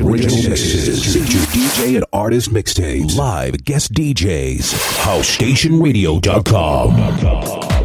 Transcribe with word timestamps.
original 0.00 0.36
mixes. 0.48 1.14
Feature 1.14 1.44
DJ 1.50 1.96
and 1.96 2.04
artist 2.12 2.50
mixtapes. 2.50 3.16
Live 3.16 3.64
guest 3.64 3.92
DJs. 3.92 4.72
HouseStationRadio.com. 5.02 7.81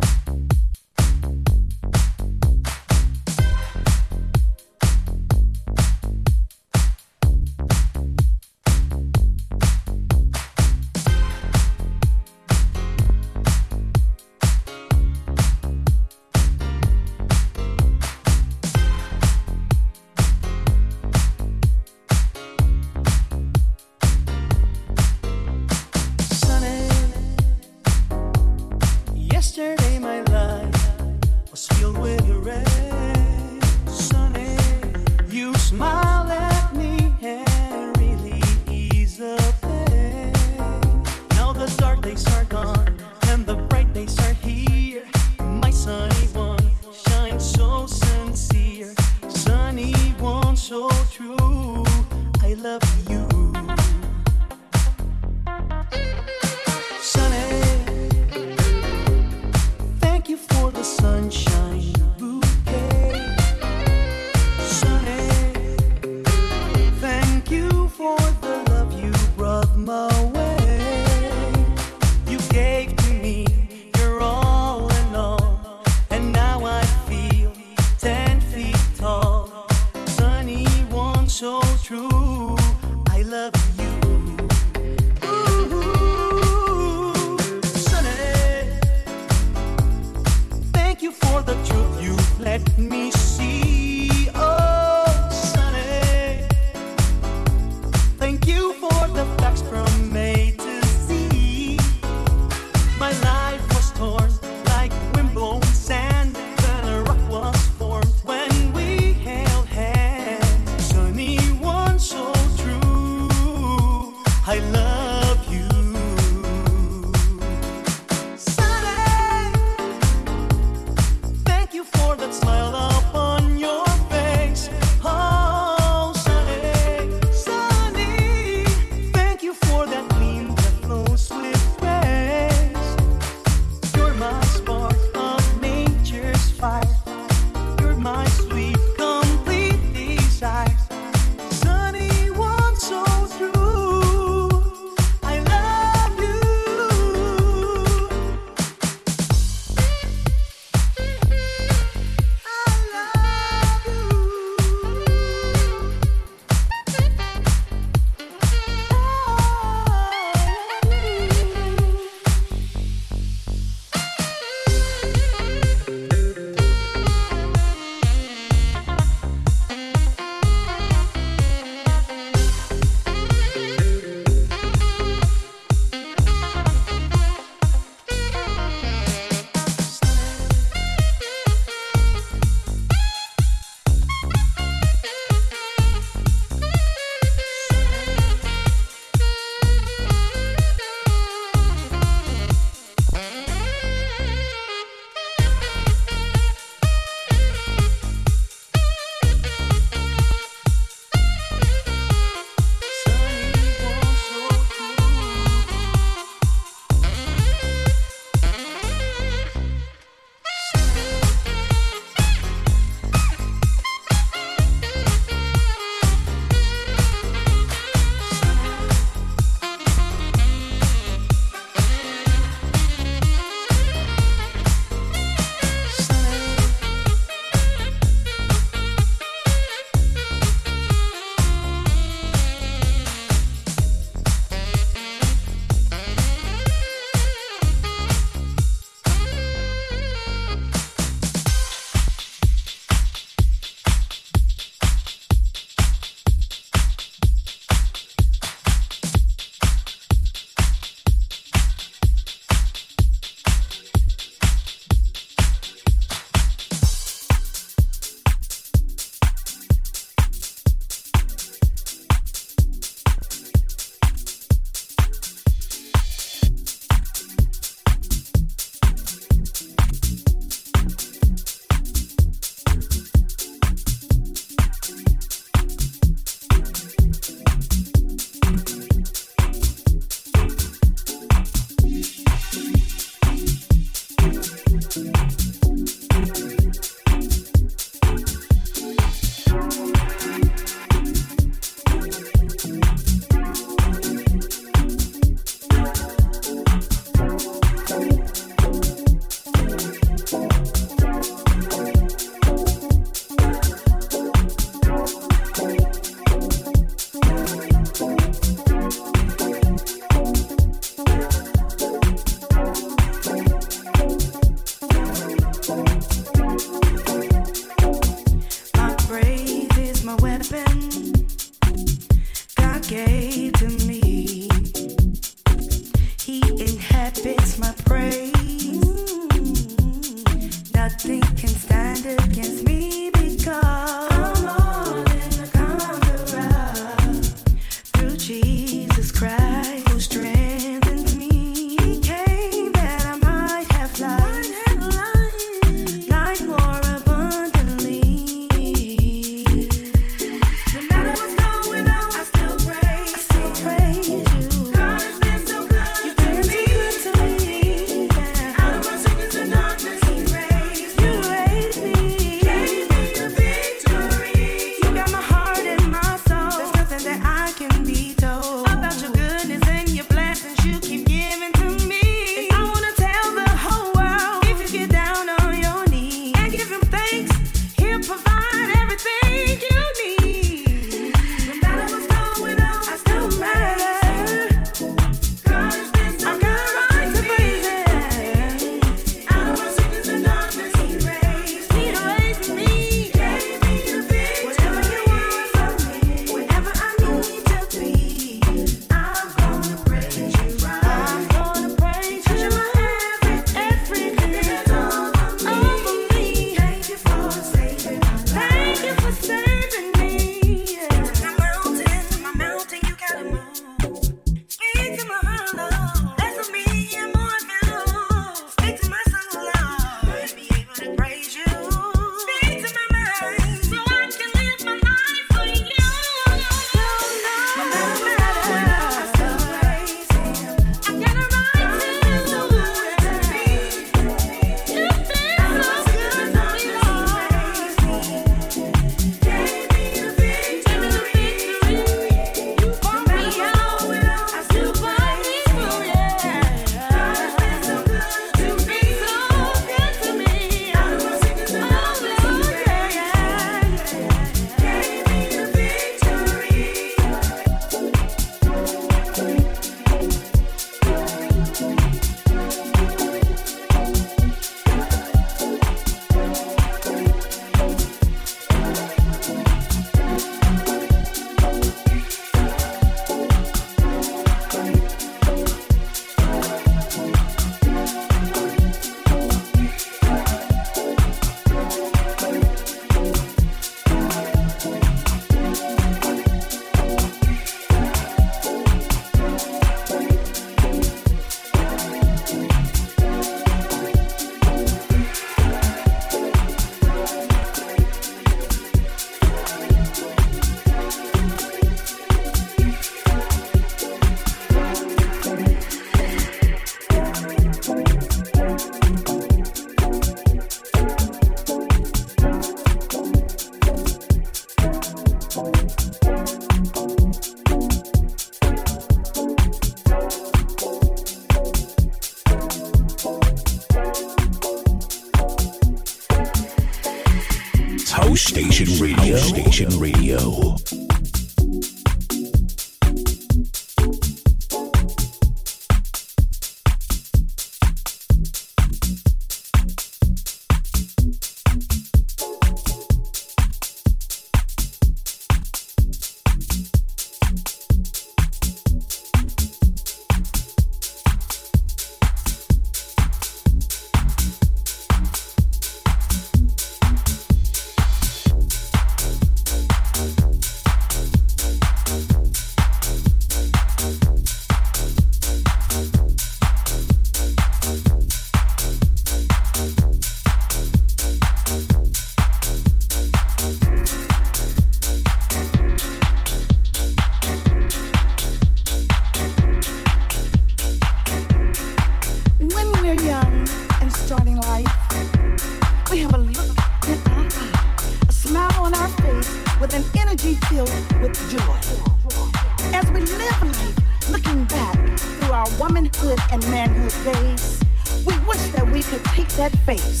filled 590.66 591.02
with 591.02 591.30
joy. 591.30 592.74
As 592.74 592.90
we 592.90 593.00
live 593.00 593.42
life 593.42 594.10
looking 594.10 594.44
back 594.44 594.98
through 594.98 595.32
our 595.32 595.48
womanhood 595.58 596.18
and 596.30 596.42
manhood 596.50 596.92
days, 597.04 597.60
we 598.06 598.18
wish 598.26 598.44
that 598.52 598.68
we 598.70 598.82
could 598.82 599.04
take 599.06 599.28
that 599.30 599.52
face, 599.66 600.00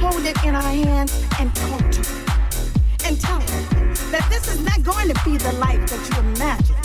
hold 0.00 0.24
it 0.24 0.42
in 0.44 0.54
our 0.54 0.62
hands, 0.62 1.24
and 1.38 1.54
talk 1.54 1.80
to 1.90 2.00
it. 2.00 3.06
And 3.06 3.20
tell 3.20 3.40
it 3.40 3.96
that 4.12 4.26
this 4.28 4.48
is 4.48 4.64
not 4.64 4.82
going 4.82 5.08
to 5.08 5.20
be 5.24 5.36
the 5.36 5.52
life 5.54 5.86
that 5.88 6.02
you 6.10 6.18
imagine. 6.34 6.76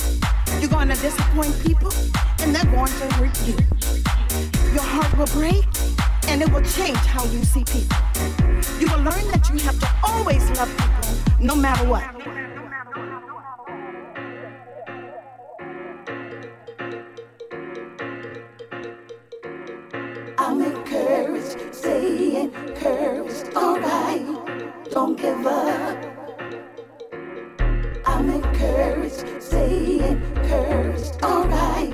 You're 0.59 0.71
going 0.71 0.89
to 0.89 0.95
disappoint 0.95 1.53
people, 1.63 1.91
and 2.39 2.55
they're 2.55 2.71
going 2.71 2.87
to 2.87 3.13
hurt 3.15 3.35
you. 3.47 3.57
Your 4.73 4.83
heart 4.83 5.17
will 5.17 5.27
break, 5.27 5.65
and 6.27 6.41
it 6.41 6.51
will 6.51 6.63
change 6.63 6.97
how 6.97 7.23
you 7.25 7.43
see 7.43 7.63
people. 7.65 7.97
You 8.79 8.87
will 8.87 9.03
learn 9.03 9.25
that 9.31 9.49
you 9.51 9.59
have 9.59 9.79
to 9.79 9.89
always 10.03 10.43
love 10.57 10.71
people, 10.77 11.45
no 11.45 11.55
matter 11.55 11.87
what. 11.87 12.34
it 22.45 22.75
curves, 22.75 23.43
alright, 23.55 24.25
don't 24.91 25.19
give 25.19 25.45
up. 25.47 25.97
I'm 28.05 28.29
encouraged, 28.29 29.41
Saying, 29.41 30.01
it 30.01 30.35
curves, 30.47 31.11
alright, 31.23 31.93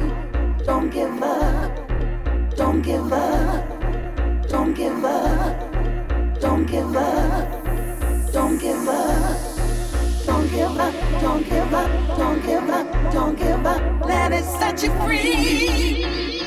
don't 0.66 0.90
give 0.90 1.24
up, 1.24 1.72
don't 2.56 2.82
give 2.82 3.14
up, 3.14 4.50
don't 4.50 4.74
give 4.74 5.06
up, 5.06 6.40
don't 6.40 6.66
give 6.66 6.96
up, 6.96 8.32
don't 8.34 8.58
give 8.58 8.88
up. 8.88 9.48
Don't 10.24 10.50
give 10.52 10.78
up, 10.78 10.94
don't 11.20 11.44
give 11.50 11.74
up, 11.74 12.18
don't 12.18 12.46
give 12.46 12.70
up, 12.70 13.12
don't 13.12 13.38
give 13.38 13.66
up. 13.66 14.06
Let 14.06 14.32
it 14.32 14.44
set 14.44 14.84
you 14.84 14.92
free. 15.02 16.41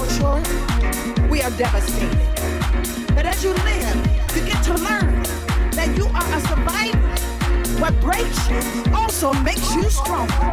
our 0.00 0.42
we 1.28 1.42
are 1.42 1.50
devastated. 1.50 2.16
But 3.14 3.26
as 3.26 3.44
you 3.44 3.52
live, 3.52 3.96
you 4.34 4.44
get 4.46 4.62
to 4.64 4.74
learn 4.74 5.22
that 5.72 5.94
you 5.96 6.06
are 6.06 6.34
a 6.34 6.40
survivor. 6.48 6.98
What 7.80 8.00
breaks 8.00 8.48
you 8.48 8.94
also 8.94 9.32
makes 9.34 9.74
you 9.74 9.90
stronger. 9.90 10.50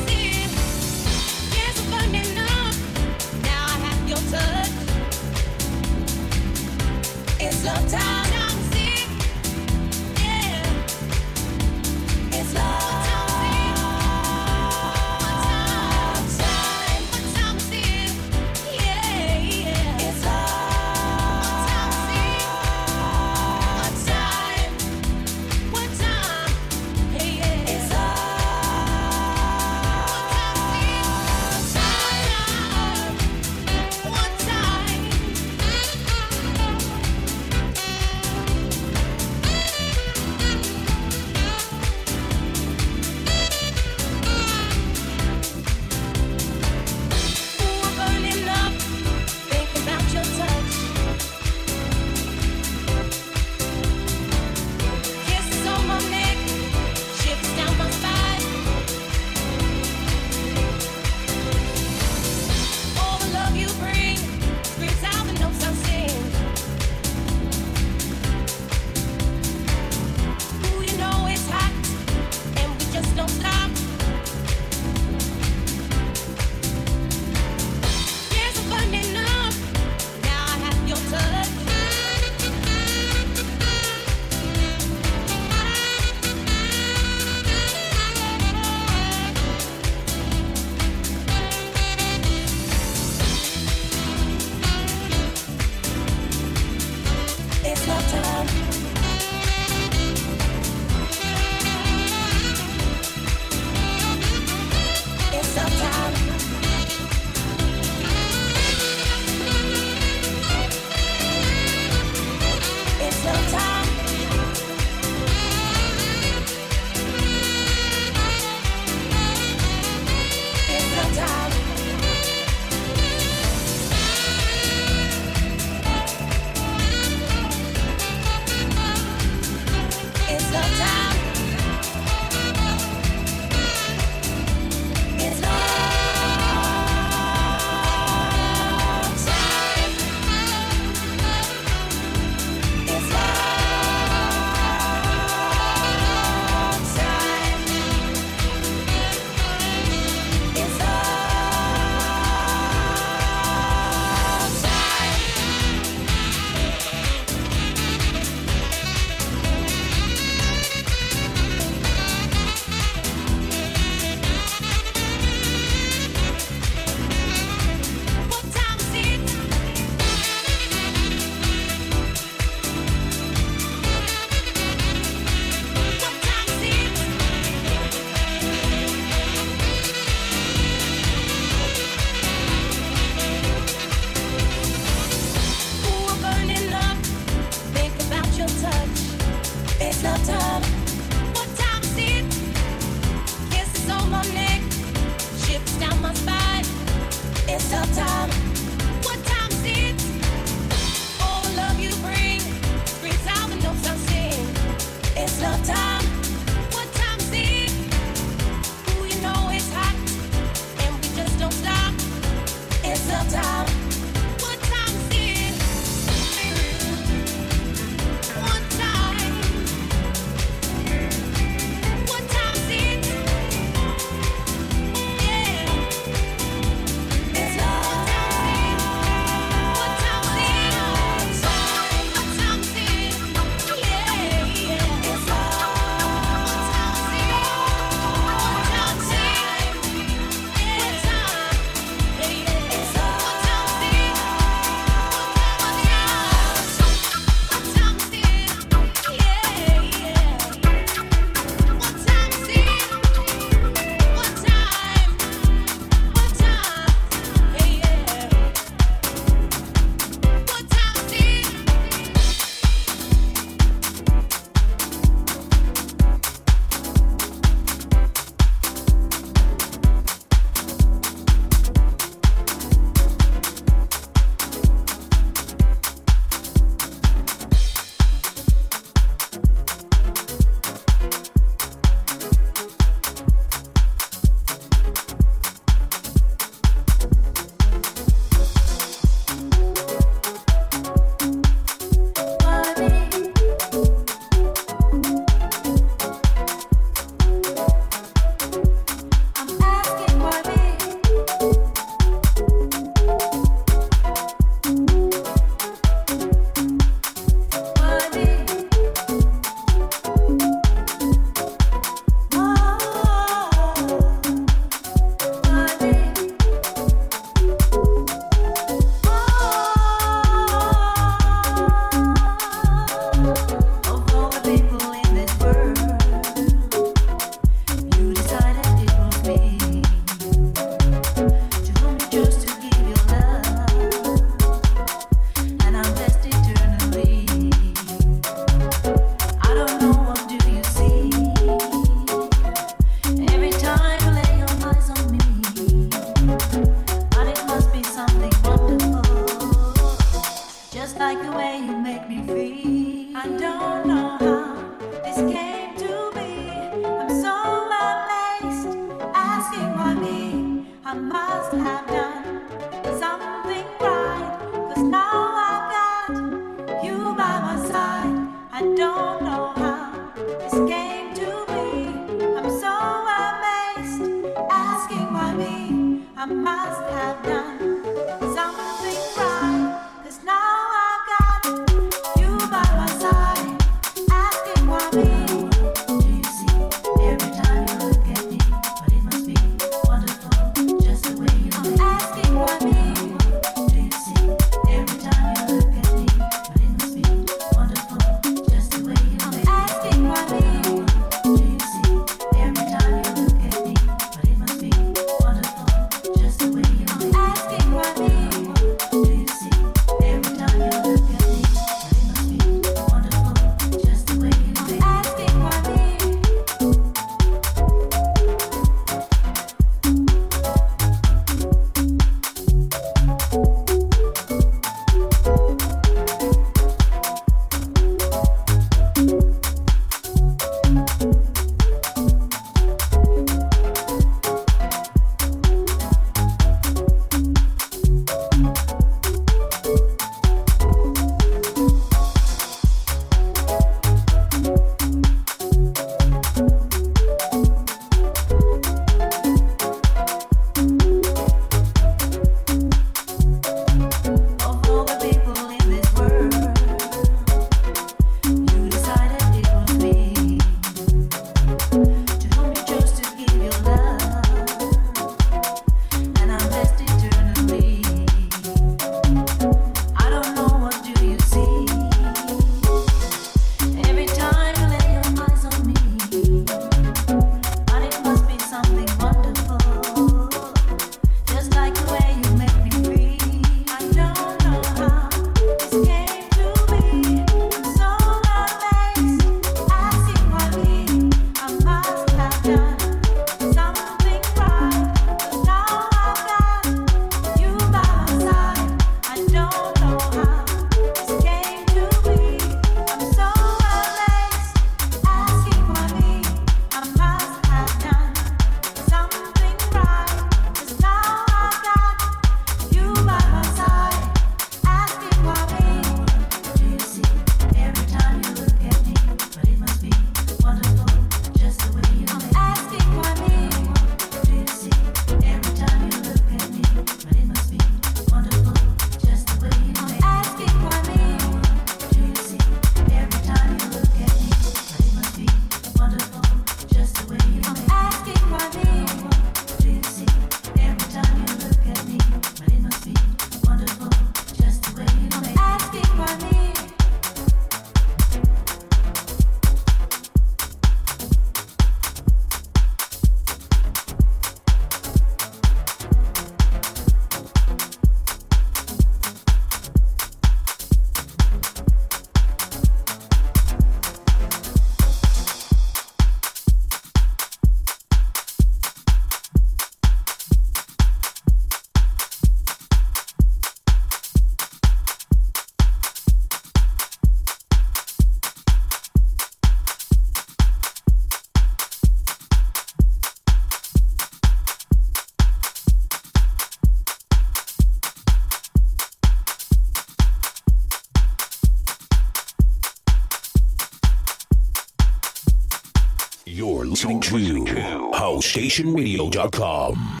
To 597.01 597.91
HouseStationRadio.com. 597.93 600.00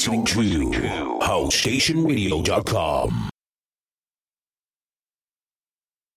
Listening 0.00 0.24
to 0.24 0.40
HouseStationRadio.com. 1.20 3.30